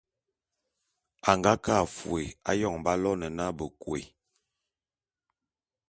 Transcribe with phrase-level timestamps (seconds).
[1.29, 4.01] A nga ke a fôé ayon b'aloene na Bekôé.